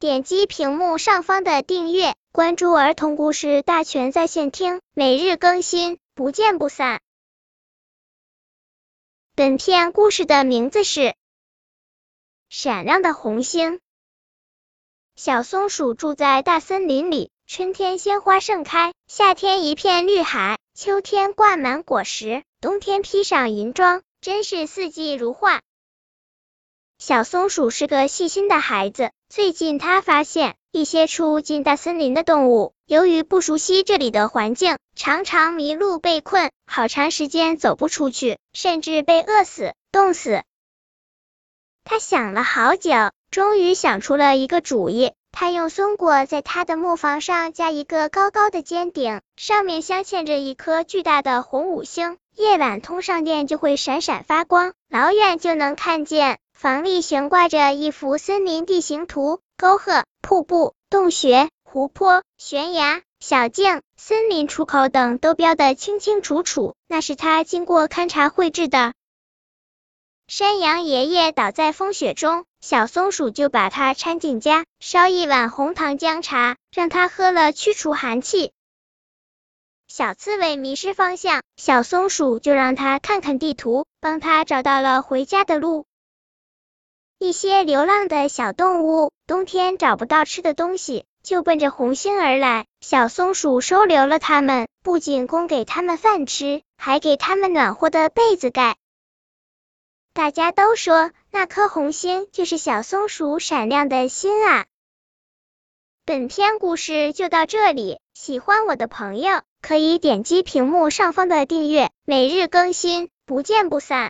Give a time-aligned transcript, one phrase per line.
[0.00, 7.00] 点击屏幕上方的订阅，关注儿童故事大全在线听，每日更新，不见不散。
[9.34, 11.00] 本片故事的名字是
[12.48, 13.72] 《闪亮的红星》。
[15.16, 25.60] 小松鼠住在大森林里，春天鲜花盛开，夏天一片绿海，秋天挂满果实，冬天披上银装，真是四季如画。
[26.98, 29.12] 小松鼠是个细心的孩子。
[29.28, 40.42] 最近，他发现一些初进大森林的动物，由于不熟悉这里的环境，常常迷路被困，好长时间走不出去，甚至被饿死、冻死。
[41.84, 42.90] 他想了好久，
[43.30, 45.12] 终于想出了一个主意。
[45.30, 56.40] 他用松果在他的木房上加一个高高的尖顶，上面镶嵌着一颗巨大的红五星，夜晚通上电就会闪闪发光，老远就能看见。
[56.58, 68.92] 房里悬挂着一幅森林地形图，沟壑、瀑布、洞穴、湖泊、悬崖、小径、森林出口等都标得清清楚楚，那是他经过勘察绘制的。
[70.26, 78.50] 山羊爷爷倒在风雪中，小松鼠就把它搀进家，烧一碗红糖姜茶，让它喝了驱除寒气。
[79.86, 85.86] 小刺猬迷失方向，小松鼠就让它看看地图，帮它找到了回家的路。
[87.20, 92.64] 一些流浪的小动物，冬天找不到吃的东西，就奔着红星而来。
[92.80, 98.76] 小松鼠收留了它们，不仅供给它们饭吃，还给它们暖和的被子盖。
[100.14, 104.66] 大家都说，那颗红星就是小松鼠闪亮的心啊！
[106.04, 114.06] 本篇故事就到这里，喜欢我的朋友可以点击屏幕上方的订阅，每日更新，不见不散。